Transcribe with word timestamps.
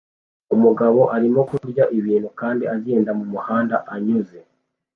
Umugabo 0.55 1.01
arimo 1.15 1.41
kurya 1.49 1.83
ikintu 1.97 2.29
kandi 2.39 2.63
agenda 2.75 3.09
mumuhanda 3.19 3.75
anyuze 3.93 4.39